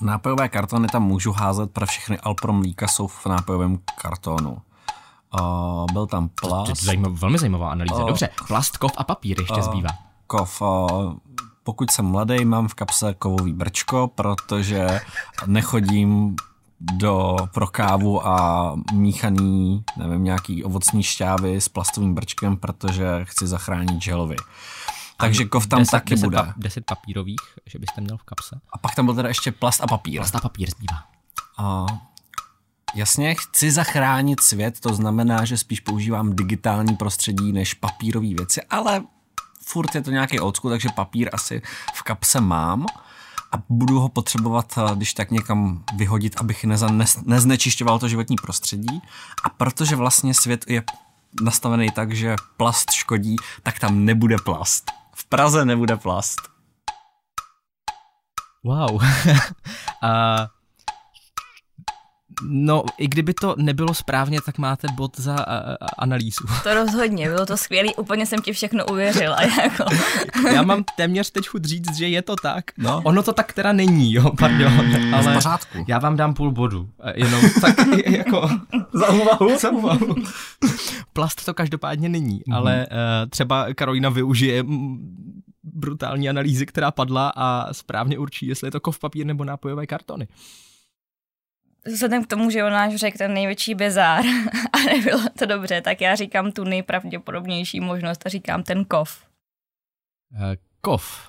[0.00, 4.58] Nápojové kartony tam můžu házet, pro všechny Alpro mlíka jsou v nápojovém kartonu.
[5.40, 8.04] Uh, byl tam To je plast, zajímav, velmi zajímavá analýza.
[8.04, 8.06] O.
[8.06, 9.90] Dobře, plast, kov a papír ještě zbývá.
[10.26, 10.60] kov.
[10.60, 11.14] Uh,
[11.64, 15.00] pokud jsem mladý, mám v kapse kovový brčko, protože
[15.46, 16.36] nechodím
[16.80, 24.02] do pro kávu a míchaný, nevím, nějaký ovocný šťávy s plastovým brčkem, protože chci zachránit
[24.02, 24.36] želvy.
[25.16, 26.36] Takže kov tam deset, taky deset, bude.
[26.36, 28.60] Pa, deset papírových, že byste měl v kapse.
[28.72, 30.20] A pak tam byl teda ještě plast a papír.
[30.20, 31.02] Plast a papír zbývá.
[31.58, 31.86] A
[32.94, 39.02] jasně, chci zachránit svět, to znamená, že spíš používám digitální prostředí než papírové věci, ale
[39.66, 41.62] furt je to nějaký odsku, takže papír asi
[41.94, 42.86] v kapse mám
[43.52, 48.36] a budu ho potřebovat, eh, když tak někam vyhodit, abych neza, ne, neznečišťoval to životní
[48.36, 49.02] prostředí.
[49.44, 50.82] A protože vlastně svět je
[51.42, 54.90] nastavený tak, že plast škodí, tak tam nebude plast.
[55.14, 56.40] V Praze nebude plast.
[58.64, 59.02] Wow.
[60.02, 60.48] a,
[62.48, 66.44] no, i kdyby to nebylo správně, tak máte bod za a, a, analýzu.
[66.62, 69.36] To rozhodně, bylo to skvělé, úplně jsem ti všechno uvěřila.
[69.42, 69.84] Jako.
[70.54, 72.64] Já mám téměř teď chuť říct, že je to tak.
[72.78, 73.02] No.
[73.04, 74.72] Ono to tak teda není, jo, pardon.
[75.14, 75.84] Ale v pořádku.
[75.88, 76.88] Já vám dám půl bodu.
[77.04, 78.48] eh, Jenom tak jako
[78.92, 79.58] za úvahu.
[79.58, 80.14] Za úvahu.
[81.12, 82.54] Plast to každopádně není, mm-hmm.
[82.56, 84.98] ale uh, třeba Karolina využije mm,
[85.62, 90.28] brutální analýzy, která padla a správně určí, jestli je to kov papír nebo nápojové kartony.
[91.86, 94.24] Vzhledem k tomu, že Jonáš řekl ten největší bezár
[94.72, 99.24] a nebylo to dobře, tak já říkám tu nejpravděpodobnější možnost a říkám ten kov.
[100.32, 101.28] Uh, kov.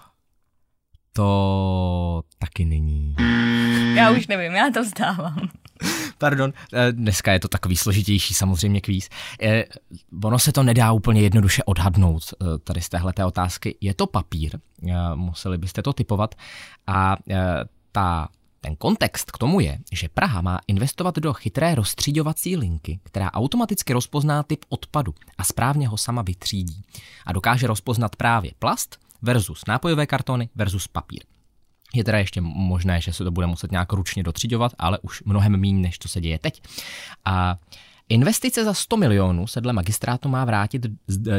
[1.13, 3.15] To taky není.
[3.96, 5.50] Já už nevím, já to vzdávám.
[6.18, 9.10] Pardon, eh, dneska je to takový složitější samozřejmě kvíz.
[9.41, 9.63] Eh,
[10.24, 13.76] ono se to nedá úplně jednoduše odhadnout eh, tady z téhleté otázky.
[13.82, 14.60] Je to papír,
[15.15, 16.36] museli byste to typovat
[16.88, 17.18] a
[17.91, 18.28] ta
[18.65, 23.93] ten kontext k tomu je, že Praha má investovat do chytré rozstříďovací linky, která automaticky
[23.93, 26.84] rozpozná typ odpadu a správně ho sama vytřídí.
[27.25, 31.23] A dokáže rozpoznat právě plast versus nápojové kartony versus papír.
[31.93, 35.58] Je teda ještě možné, že se to bude muset nějak ručně dotřiďovat, ale už mnohem
[35.58, 36.62] méně, než to se děje teď.
[37.25, 37.58] A
[38.10, 40.86] Investice za 100 milionů se dle magistrátu má vrátit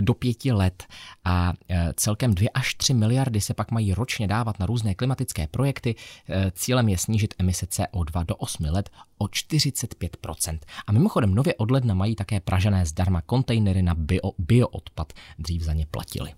[0.01, 0.85] do pěti let
[1.25, 5.47] a e, celkem 2 až 3 miliardy se pak mají ročně dávat na různé klimatické
[5.47, 5.95] projekty.
[6.29, 10.59] E, cílem je snížit emise CO2 do 8 let o 45%.
[10.87, 15.13] A mimochodem nově od ledna mají také pražené zdarma kontejnery na bio, bioodpad.
[15.39, 16.35] Dřív za ně platili.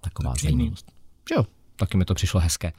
[0.00, 0.92] Taková zajímavost.
[1.36, 1.44] Jo,
[1.76, 2.72] taky mi to přišlo hezké.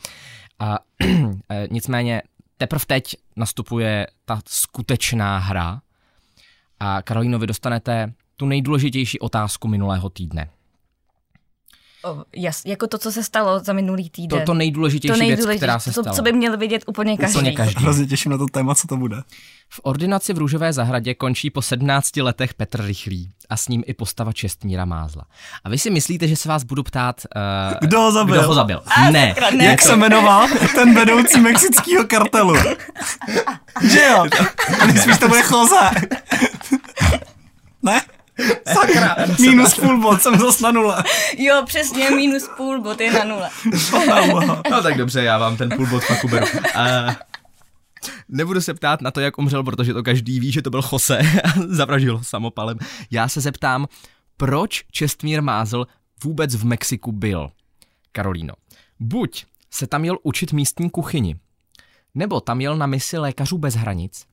[0.60, 0.80] A
[1.50, 2.22] e, nicméně
[2.58, 5.82] teprve teď nastupuje ta skutečná hra,
[6.80, 10.50] a Karolíno, vy dostanete tu nejdůležitější otázku minulého týdne.
[12.06, 14.40] O, jas, jako to, co se stalo za minulý týden.
[14.40, 16.16] To, to nejdůležitější, to nejdůležitější věc, která se to, stala.
[16.16, 17.38] Co by měl vidět úplně každý.
[17.38, 17.84] Úplně každý.
[17.84, 19.18] Hrozně těším na to téma, co to bude.
[19.70, 23.94] V ordinaci v Růžové zahradě končí po 17 letech Petr Rychlý a s ním i
[23.94, 25.24] postava Čestmíra Mázla.
[25.64, 27.22] A vy si myslíte, že se vás budu ptát...
[27.36, 28.36] Uh, kdo ho zabil?
[28.36, 28.82] Kdo ho zabil?
[28.86, 29.36] A, ne.
[29.56, 29.66] ne.
[29.66, 32.56] Jak se jmenoval ten vedoucí mexického kartelu?
[33.92, 34.26] že jo?
[34.82, 35.90] A nejspíš to bude Jose.
[37.84, 38.02] Ne?
[38.74, 41.04] Sakra, minus půl bod, jsem zase na nule.
[41.38, 43.50] Jo, přesně, minus půl bod je na nule.
[44.72, 46.46] no tak dobře, já vám ten půl bod fakt uberu.
[46.76, 47.14] Uh,
[48.30, 51.20] Nebudu se ptát na to, jak umřel, protože to každý ví, že to byl Jose
[51.20, 52.78] a zavražil ho samopalem.
[53.12, 53.88] Já se zeptám,
[54.38, 55.86] proč Čestmír Mázl
[56.24, 57.50] vůbec v Mexiku byl?
[58.12, 58.54] Karolíno,
[59.00, 61.36] buď se tam jel učit místní kuchyni,
[62.16, 64.26] nebo tam jel na misi lékařů bez hranic,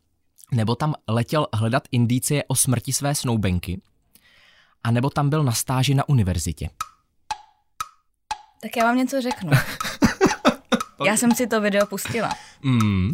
[0.52, 3.80] nebo tam letěl hledat indicie o smrti své snoubenky,
[4.84, 6.70] a nebo tam byl na stáži na univerzitě.
[8.62, 9.50] Tak já vám něco řeknu.
[11.06, 12.30] já jsem si to video pustila.
[12.62, 13.10] Mm.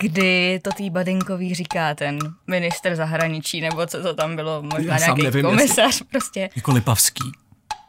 [0.00, 5.22] Kdy to tý Badinkový říká ten minister zahraničí, nebo co to tam bylo, možná nějaký
[5.22, 6.04] nevím, komisař jestli...
[6.04, 6.50] prostě.
[6.56, 7.32] Jako Lipavský.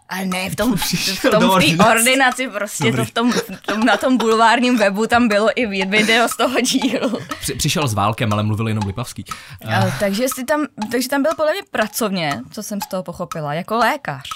[0.10, 1.89] Ale ne, v tom, v tom v ordinaci.
[1.89, 6.28] ordinaci prostě to v tom, v tom, na tom bulvárním webu tam bylo i video
[6.28, 7.20] z toho dílu.
[7.39, 9.26] Při, přišel s válkem, ale mluvil jenom Lipavský.
[9.65, 10.00] Uh.
[10.00, 13.78] takže, si tam, takže tam byl podle mě pracovně, co jsem z toho pochopila, jako
[13.78, 14.30] lékař.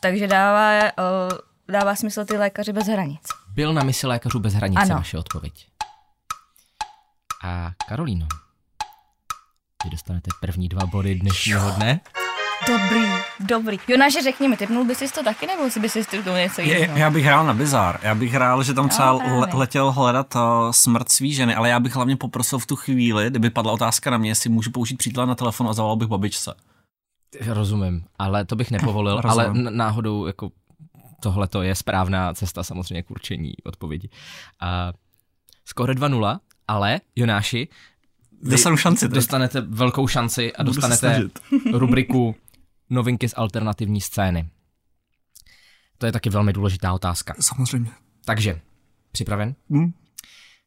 [0.00, 1.38] Takže dává, uh,
[1.68, 3.22] dává smysl ty lékaři bez hranic.
[3.54, 4.94] Byl na misi lékařů bez hranic, ano.
[4.94, 5.66] naše odpověď.
[7.44, 8.26] A Karolíno,
[9.84, 12.00] vy dostanete první dva body dnešního dne.
[12.64, 13.02] Dobrý,
[13.40, 13.78] dobrý.
[13.88, 16.96] Jonáše, řekni mi, typnul bys si to taky, nebo si bys si typnul něco jiného?
[16.98, 18.00] Já bych hrál na bizar.
[18.02, 20.40] Já bych hrál, že tam třeba le- letěl hledat uh,
[20.70, 24.18] smrt svý ženy, ale já bych hlavně poprosil v tu chvíli, kdyby padla otázka na
[24.18, 26.54] mě, jestli můžu použít přítele na telefon a zavolal bych babičce.
[27.46, 30.50] Rozumím, ale to bych nepovolil, ale náhodou jako
[31.20, 34.08] tohle to je správná cesta samozřejmě k určení odpovědi.
[34.62, 34.68] Uh,
[35.64, 36.38] skoro 2-0,
[36.68, 37.68] ale Jonáši,
[38.42, 39.08] Dostanu šanci.
[39.08, 41.22] Dostanete velkou šanci a Budu dostanete
[41.72, 42.34] rubriku
[42.90, 44.48] novinky z alternativní scény.
[45.98, 47.34] To je taky velmi důležitá otázka.
[47.40, 47.90] Samozřejmě.
[48.24, 48.60] Takže,
[49.12, 49.54] připraven?
[49.70, 49.92] Hmm.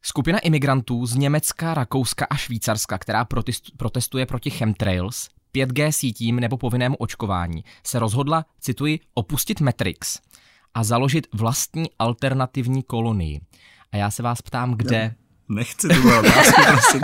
[0.01, 3.25] Skupina imigrantů z Německa, Rakouska a Švýcarska, která
[3.77, 10.19] protestuje proti chemtrails, 5G sítím nebo povinnému očkování, se rozhodla, cituji, opustit Matrix
[10.73, 13.41] a založit vlastní alternativní kolonii.
[13.91, 14.97] A já se vás ptám, kde?
[14.97, 15.12] Já
[15.49, 17.01] nechci tu otázku, prosím.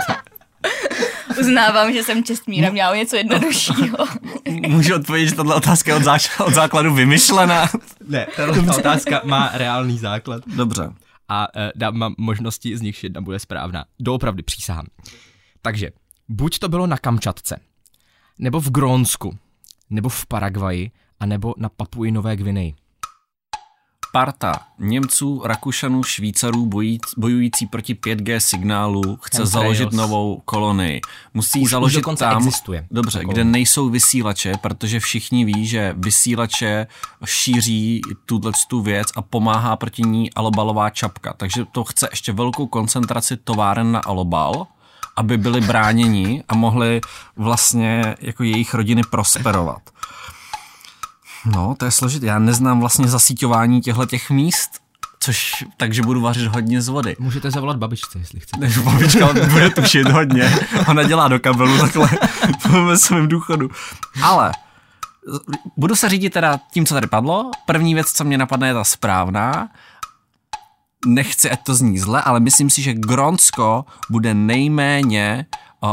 [1.40, 3.98] Uznávám, že jsem Čestmíra měla něco jednoduššího.
[4.68, 7.68] Můžu odpovědět, že tato otázka je od, záč- od základu vymyšlená?
[8.08, 10.42] Ne, tato otázka má reálný základ.
[10.46, 10.90] Dobře.
[11.28, 13.84] A uh, dám možnosti, z nich jedna bude správná.
[14.00, 14.86] Doopravdy přísahám.
[15.62, 15.90] Takže,
[16.28, 17.60] buď to bylo na Kamčatce,
[18.38, 19.38] nebo v Grónsku,
[19.90, 22.74] nebo v Paraguaji, a nebo na Papuji Nové Gvineji
[24.16, 31.00] parta Němců, Rakušanů, Švýcarů bojí, bojující proti 5G signálu chce Ten založit novou kolonii.
[31.34, 32.86] Musí už, založit už tam, existuje.
[32.90, 36.86] dobře, kde nejsou vysílače, protože všichni ví, že vysílače
[37.24, 41.32] šíří tuhle tu věc a pomáhá proti ní alobalová čapka.
[41.36, 44.66] Takže to chce ještě velkou koncentraci továren na alobal,
[45.16, 47.00] aby byli bráněni a mohli
[47.36, 49.82] vlastně jako jejich rodiny prosperovat.
[51.46, 52.26] No, to je složité.
[52.26, 54.70] Já neznám vlastně zasíťování těchto těch míst,
[55.20, 57.16] což takže budu vařit hodně z vody.
[57.18, 58.80] Můžete zavolat babičce, jestli chcete.
[58.80, 60.54] Babička bude tušit hodně.
[60.88, 62.08] Ona dělá do kabelu takhle
[62.86, 63.68] ve svém důchodu.
[64.22, 64.52] Ale
[65.76, 67.50] budu se řídit teda tím, co tady padlo.
[67.66, 69.68] První věc, co mě napadne, je ta správná.
[71.06, 75.46] Nechci, ať to zní zle, ale myslím si, že Gronsko bude nejméně
[75.80, 75.90] uh,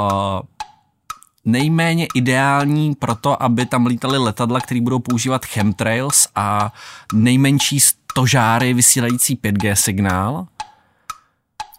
[1.46, 6.74] nejméně ideální pro to, aby tam lítaly letadla, které budou používat chemtrails a
[7.14, 10.48] nejmenší stožáry vysílající 5G signál.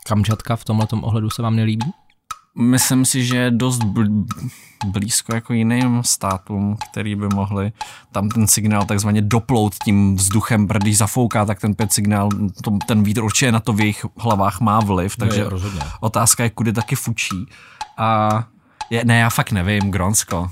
[0.06, 1.92] Kamčatka v tomhle ohledu se vám nelíbí?
[2.58, 4.26] Myslím si, že je dost bl-
[4.86, 7.72] blízko jako jiným státům, který by mohli
[8.12, 12.28] tam ten signál takzvaně doplout tím vzduchem, protože když zafouká, tak ten pět signál,
[12.62, 15.80] to, ten vítr určitě na to v jejich hlavách má vliv, takže rozhodně.
[16.00, 17.46] otázka je, kudy taky fučí.
[17.96, 18.44] A
[18.90, 20.50] je, ne, já fakt nevím, Gronsko.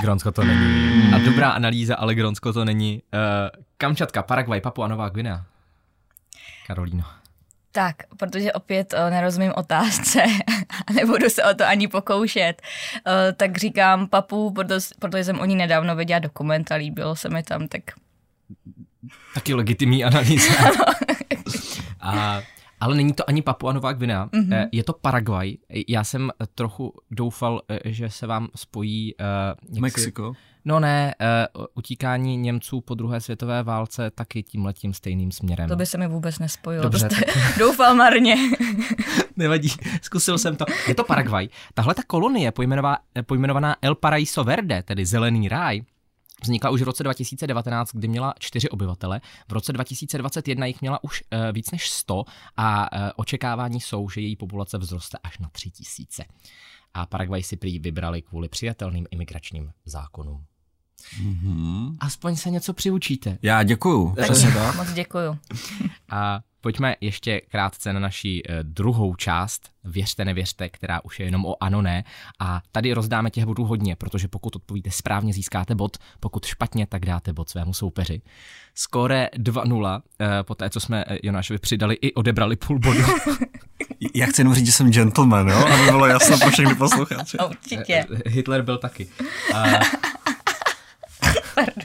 [0.00, 1.14] Gronsko to není.
[1.14, 3.02] A dobrá analýza, ale Gronsko to není.
[3.14, 3.20] Uh,
[3.76, 5.44] Kamčatka, Paraguay, Papua Nová Gvinea.
[6.66, 7.04] Karolíno.
[7.72, 10.22] Tak, protože opět uh, nerozumím otázce
[10.86, 12.62] a nebudu se o to ani pokoušet,
[13.06, 17.28] uh, tak říkám papu, protože, protože jsem o ní nedávno viděla dokument a líbilo se
[17.28, 17.82] mi tam, tak...
[19.34, 20.54] Taky legitimní analýza.
[22.00, 22.40] a,
[22.82, 24.68] ale není to ani Papua Nová Gvinea, mm-hmm.
[24.72, 25.56] je to Paraguay.
[25.88, 29.14] Já jsem trochu doufal, eh, že se vám spojí...
[29.74, 30.34] Uh, Mexiko.
[30.34, 31.14] Si, No ne,
[31.56, 35.68] uh, utíkání Němců po druhé světové válce taky tím letím stejným směrem.
[35.68, 36.82] To by se mi vůbec nespojilo.
[36.82, 37.08] Dobře.
[37.08, 37.26] Prostě
[37.58, 38.36] doufal marně.
[39.36, 39.68] Nevadí,
[40.02, 40.64] zkusil jsem to.
[40.88, 41.48] Je to Paraguay.
[41.74, 45.82] Tahle ta kolonie pojmenová, pojmenovaná El Paraíso Verde, tedy Zelený ráj,
[46.42, 49.20] Vznikla už v roce 2019, kdy měla čtyři obyvatele.
[49.48, 52.24] V roce 2021 jich měla už uh, víc než 100
[52.56, 56.24] a uh, očekávání jsou, že její populace vzroste až na 3000.
[56.94, 60.44] A Paraguay si prý vybrali kvůli přijatelným imigračním zákonům.
[61.22, 61.96] Mm-hmm.
[62.00, 63.38] Aspoň se něco přiučíte.
[63.42, 64.14] Já děkuju.
[64.14, 65.38] Tak, moc děkuju.
[66.10, 71.46] A pojďme ještě krátce na naší uh, druhou část, věřte, nevěřte, která už je jenom
[71.46, 72.04] o ano, ne.
[72.40, 77.06] A tady rozdáme těch bodů hodně, protože pokud odpovíte správně, získáte bod, pokud špatně, tak
[77.06, 78.22] dáte bod svému soupeři.
[78.74, 83.02] Skóre 2-0, uh, po té, co jsme uh, Jonášovi přidali i odebrali půl bodu.
[84.14, 85.66] Já chci jenom říct, že jsem gentleman, jo?
[85.66, 87.38] Aby bylo jasno pro všechny posluchače.
[87.48, 88.04] Určitě.
[88.26, 89.08] Hitler byl taky.
[89.54, 89.62] A...
[91.54, 91.84] Pardon.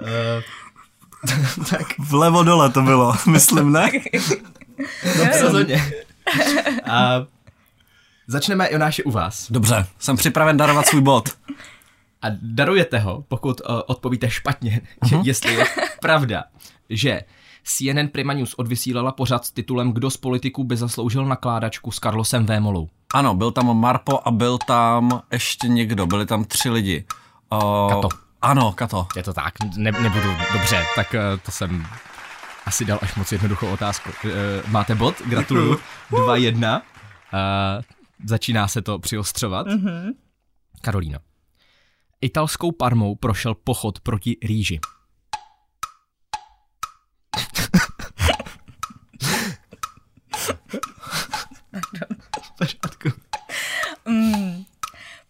[0.00, 0.42] Uh,
[1.70, 3.90] tak vlevo dole to bylo, myslím, ne?
[5.42, 5.92] Rozhodně.
[6.90, 7.26] A
[8.26, 9.52] začneme Jonáše u vás.
[9.52, 11.28] Dobře, jsem připraven darovat svůj bod.
[12.22, 15.22] A darujete ho, pokud uh, odpovíte špatně, uh-huh.
[15.24, 15.66] jestli je
[16.00, 16.44] pravda,
[16.90, 17.22] že
[17.64, 22.46] CNN Prima News odvysílala pořad s titulem Kdo z politiků by zasloužil nakládačku s Carlosem
[22.46, 22.88] Vémolou.
[23.14, 27.04] Ano, byl tam Marpo a byl tam ještě někdo, byli tam tři lidi.
[27.52, 28.08] Uh, Kato.
[28.42, 29.06] Ano, Kato.
[29.16, 31.86] Je to tak, ne, nebudu, dobře, tak uh, to jsem
[32.66, 34.10] asi dal až moc jednoduchou otázku.
[34.24, 34.30] Uh,
[34.70, 36.80] máte bod, gratuluju, 2-1.
[36.80, 36.82] Uh,
[38.24, 39.66] začíná se to přiostřovat.
[39.66, 40.12] Mm-hmm.
[40.80, 41.18] Karolíno.
[42.20, 44.80] Italskou Parmou prošel pochod proti rýži.
[52.58, 53.08] pořádku.
[54.08, 54.51] Mm,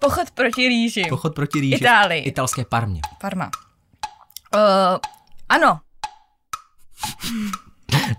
[0.02, 1.04] pochod proti rýži.
[1.08, 1.74] Pochod proti rýži.
[1.74, 2.22] Itálii.
[2.22, 3.00] Italské Parmě.
[3.20, 3.50] Parma.
[4.54, 4.98] Uh,
[5.48, 5.80] ano.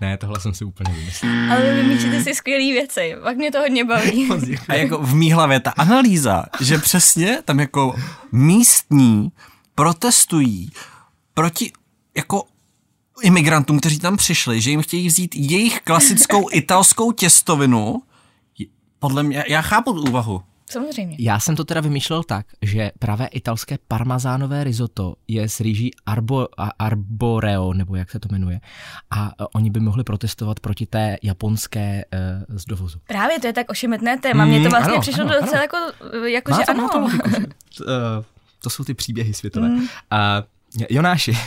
[0.00, 1.52] ne, tohle jsem si úplně vymyslel.
[1.52, 4.28] Ale vy vymýšlíte si skvělé věci, pak mě to hodně baví.
[4.68, 7.94] A jako v mý hlavě ta analýza, že přesně tam jako
[8.32, 9.32] místní
[9.74, 10.70] protestují
[11.34, 11.72] proti
[12.16, 12.44] jako
[13.22, 18.02] imigrantům, kteří tam přišli, že jim chtějí vzít jejich klasickou italskou těstovinu,
[18.98, 20.42] podle mě, já chápu tu úvahu.
[20.74, 21.16] Samozřejmě.
[21.18, 26.48] Já jsem to teda vymýšlel tak, že právě italské parmazánové risotto je s rýží arbo,
[26.78, 28.60] arboreo, nebo jak se to jmenuje.
[29.10, 32.04] A oni by mohli protestovat proti té japonské
[32.48, 32.98] uh, z dovozu.
[33.06, 34.44] Právě to je tak ošemetné téma.
[34.44, 35.62] Mně to vlastně ano, přišlo ano, docela ano.
[35.62, 35.76] jako,
[36.26, 36.88] jako Má že to, ano.
[36.92, 37.44] To, logiku, že, uh,
[38.62, 39.68] to jsou ty příběhy světové.
[39.68, 39.76] Mm.
[39.76, 39.86] Uh,
[40.90, 41.38] Jonáši,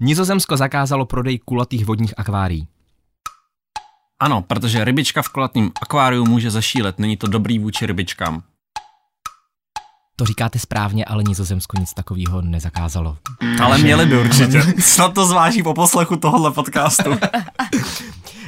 [0.00, 2.68] Nizozemsko zakázalo prodej kulatých vodních akvárií.
[4.18, 8.42] Ano, protože rybička v kulatém akváriu může zašílet, není to dobrý vůči rybičkám.
[10.18, 13.16] To říkáte správně, ale Nizozemsko nic takového nezakázalo.
[13.62, 14.62] Ale měli by určitě.
[14.78, 17.10] Snad to zváží po poslechu tohohle podcastu.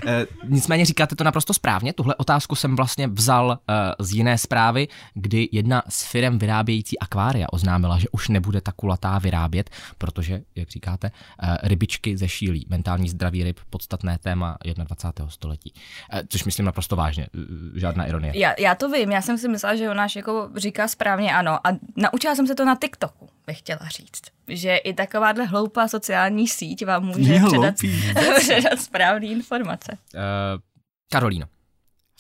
[0.09, 1.92] E, nicméně říkáte to naprosto správně.
[1.92, 7.47] Tuhle otázku jsem vlastně vzal e, z jiné zprávy, kdy jedna z firm vyrábějící akvária
[7.53, 12.66] oznámila, že už nebude ta kulatá vyrábět, protože, jak říkáte, e, rybičky zešílí.
[12.68, 15.31] Mentální zdraví ryb, podstatné téma 21.
[15.31, 15.73] století.
[16.29, 17.27] Což myslím naprosto vážně,
[17.75, 18.33] žádná ironie.
[18.37, 21.71] Já, já to vím, já jsem si myslela, že Jonáš jako říká správně ano a
[21.96, 24.23] naučila jsem se to na TikToku, bych chtěla říct.
[24.49, 27.75] Že i takováhle hloupá sociální síť vám může předat,
[28.38, 29.99] předat správné informace.
[30.15, 30.21] Uh,
[31.13, 31.46] Karolíno.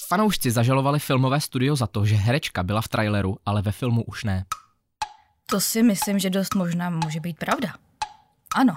[0.08, 4.24] Fanoušci zažalovali filmové studio za to, že herečka byla v traileru, ale ve filmu už
[4.24, 4.44] ne.
[5.46, 7.74] To si myslím, že dost možná může být pravda.
[8.54, 8.76] Ano.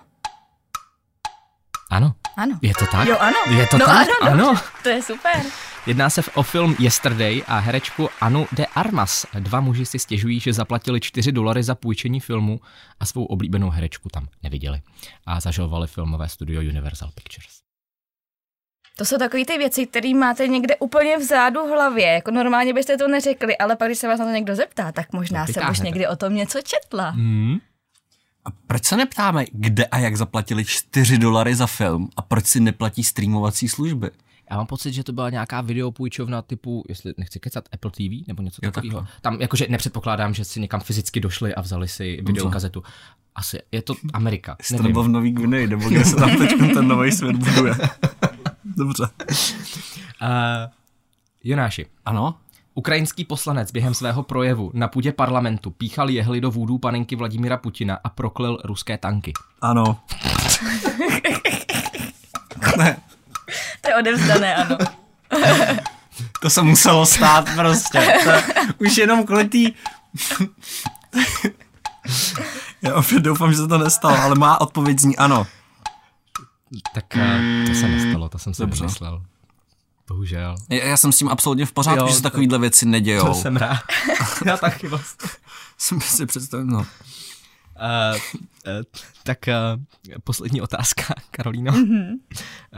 [1.89, 2.13] Ano.
[2.37, 2.59] Ano.
[2.61, 3.07] Je to tak?
[3.07, 3.37] Jo, ano.
[3.49, 4.07] Je to no, tak?
[4.21, 4.61] Ano, ano.
[4.83, 5.41] To je super.
[5.87, 9.25] Jedná se o film Yesterday a herečku Anu de Armas.
[9.39, 12.59] Dva muži si stěžují, že zaplatili 4 dolary za půjčení filmu
[12.99, 14.81] a svou oblíbenou herečku tam neviděli.
[15.25, 17.61] A zažalovali filmové studio Universal Pictures.
[18.97, 22.07] To jsou takové ty věci, které máte někde úplně vzadu v hlavě.
[22.07, 25.13] Jako normálně byste to neřekli, ale pak, když se vás na to někdo zeptá, tak
[25.13, 25.85] možná jsem už vytáhnete.
[25.85, 27.09] někdy o tom něco četla.
[27.09, 27.57] Hmm.
[28.45, 32.59] A proč se neptáme, kde a jak zaplatili 4 dolary za film a proč si
[32.59, 34.09] neplatí streamovací služby?
[34.51, 38.43] Já mám pocit, že to byla nějaká videopůjčovna typu, jestli nechci kecat, Apple TV nebo
[38.43, 39.07] něco Jo, takového.
[39.21, 42.83] Tam jakože nepředpokládám, že si někam fyzicky došli a vzali si videokazetu.
[43.35, 44.57] Asi je to Amerika.
[44.81, 47.73] Nebo v Nový Guinea, nebo kde se tam teď ten nový svět buduje.
[48.77, 49.07] Dobře.
[50.21, 50.27] Uh,
[51.43, 52.35] Jonáši, Ano?
[52.73, 57.99] Ukrajinský poslanec během svého projevu na půdě parlamentu píchal jehly do vůdů panenky Vladimíra Putina
[58.03, 59.33] a proklil ruské tanky.
[59.61, 59.99] Ano.
[62.77, 62.97] ne,
[63.81, 64.77] To je odevzdané, ano.
[66.41, 68.13] to se muselo stát prostě.
[68.23, 68.31] To,
[68.85, 69.71] už jenom kvůli tý...
[72.81, 75.47] Já opět doufám, že se to nestalo, ale má odpověď zní ano.
[76.93, 78.83] Tak uh, to se nestalo, to jsem si Dobře.
[78.83, 79.23] nemyslel.
[80.07, 80.55] Bohužel.
[80.69, 83.25] Já, já jsem s tím absolutně v pořádku, Jo, že se tak- takovýhle věci nedějou.
[83.25, 83.79] To jsem rád.
[84.45, 85.29] Já taky vlastně.
[85.77, 86.79] jsem si představil, no.
[86.79, 86.85] Uh,
[89.23, 89.83] tak uh,
[90.23, 91.71] poslední otázka, Karolíno.
[91.71, 92.19] Mm-hmm.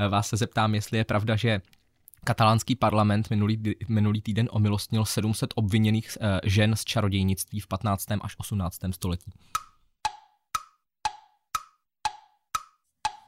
[0.09, 1.61] Vás se zeptám, jestli je pravda, že
[2.23, 8.05] katalánský parlament minulý, minulý týden omilostnil 700 obviněných žen z čarodějnictví v 15.
[8.21, 8.79] až 18.
[8.91, 9.31] století.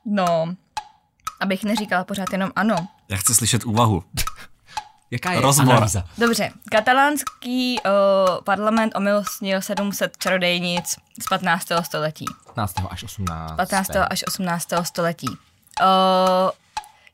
[0.05, 0.55] No,
[1.39, 2.75] abych neříkala pořád jenom ano.
[3.09, 4.03] Já chci slyšet úvahu.
[5.15, 5.71] Jaká je Rozbor.
[5.75, 6.03] analýza?
[6.17, 11.67] Dobře, katalánský uh, parlament omilostnil 700 čarodejnic z 15.
[11.81, 12.25] století.
[12.45, 12.75] 15.
[12.89, 13.55] až 18.
[13.55, 13.89] 15.
[14.09, 14.67] až 18.
[14.83, 15.27] století.
[15.29, 15.35] Uh,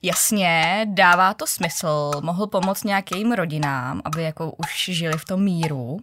[0.01, 2.11] jasně, dává to smysl.
[2.21, 5.99] Mohl pomoct nějakým rodinám, aby jako už žili v tom míru.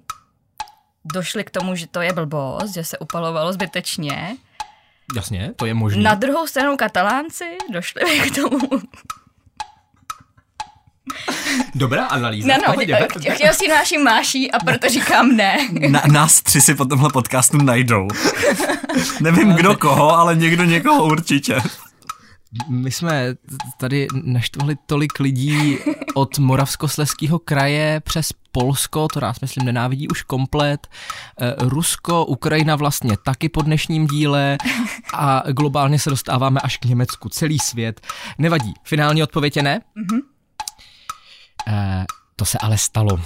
[1.04, 4.36] Došli k tomu, že to je blbost, že se upalovalo zbytečně.
[5.16, 6.02] Jasně, to je možné.
[6.02, 8.68] Na druhou stranu katalánci došli k tomu.
[11.74, 12.48] Dobrá analýza.
[12.48, 15.58] No, no, pohodě, chtěl si náší máší a proto říkám ne.
[15.88, 18.08] Na, nás tři si po tomhle podcastu najdou.
[19.20, 21.62] Nevím kdo koho, ale někdo někoho určitě.
[22.68, 23.34] My jsme
[23.76, 25.78] tady naštvali tolik lidí
[26.14, 30.86] od Moravskosleského kraje přes Polsko, to nás myslím nenávidí už komplet,
[31.40, 34.58] eh, Rusko, Ukrajina vlastně taky po dnešním díle
[35.14, 38.00] a globálně se dostáváme až k Německu, celý svět.
[38.38, 39.80] Nevadí, finální odpověď je ne?
[39.96, 40.20] Mm-hmm.
[41.66, 42.04] Eh,
[42.36, 43.20] to se ale stalo.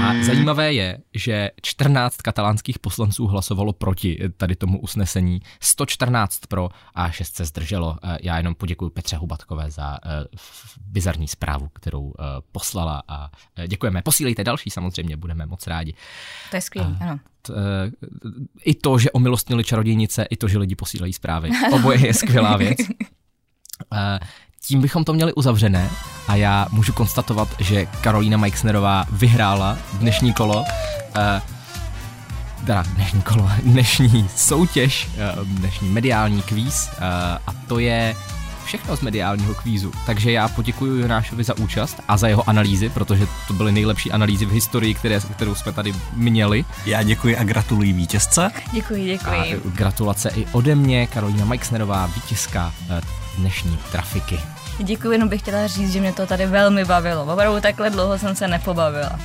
[0.00, 7.10] A zajímavé je, že 14 katalánských poslanců hlasovalo proti tady tomu usnesení, 114 pro a
[7.10, 7.98] 6 se zdrželo.
[8.02, 10.24] Eh, Já jenom poděkuji Petře Hubatkové za eh,
[10.86, 12.12] bizarní zprávu, kterou
[12.52, 13.30] poslala a
[13.66, 14.02] děkujeme.
[14.02, 15.94] Posílejte další samozřejmě, budeme moc rádi.
[16.50, 17.20] To je skvělé, ano.
[18.64, 21.50] I to, že omilostnili čarodějnice, i to, že lidi posílají zprávy.
[21.72, 22.78] Oboje je skvělá věc.
[24.66, 25.90] Tím bychom to měli uzavřené
[26.28, 30.64] a já můžu konstatovat, že Karolína Meixnerová vyhrála dnešní kolo.
[31.16, 31.42] eh,
[32.66, 36.98] Teda dnešní kolo, dnešní soutěž, eh, dnešní mediální kvíz eh,
[37.46, 38.16] a to je
[38.64, 39.92] všechno z mediálního kvízu.
[40.06, 44.44] Takže já poděkuji Jonášovi za účast a za jeho analýzy, protože to byly nejlepší analýzy
[44.46, 46.64] v historii, které, kterou jsme tady měli.
[46.86, 48.50] Já děkuji a gratuluji vítězce.
[48.72, 49.70] Děkuji, A děkuji.
[49.74, 52.72] gratulace i ode mě, Karolína Meixnerová, vítězka
[53.38, 54.40] dnešní trafiky.
[54.78, 57.32] Děkuji, jenom bych chtěla říct, že mě to tady velmi bavilo.
[57.32, 59.18] Opravdu takhle dlouho jsem se nepobavila.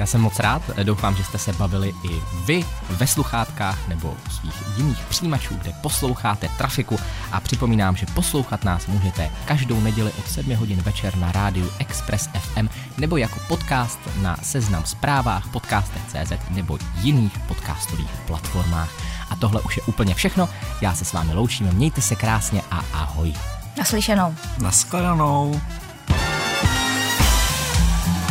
[0.00, 4.62] Já jsem moc rád, doufám, že jste se bavili i vy ve sluchátkách nebo svých
[4.76, 6.98] jiných přijímačů, kde posloucháte trafiku
[7.32, 12.28] a připomínám, že poslouchat nás můžete každou neděli od 7 hodin večer na rádiu Express
[12.38, 12.68] FM
[12.98, 18.90] nebo jako podcast na seznam zprávách, podcastech.cz nebo jiných podcastových platformách.
[19.30, 20.48] A tohle už je úplně všechno,
[20.80, 23.34] já se s vámi loučím, mějte se krásně a ahoj.
[23.80, 24.34] Naslyšenou.
[24.60, 25.60] Naschledanou.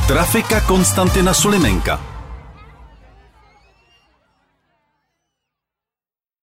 [0.08, 2.09] Trafika Konstantina Sulimenka.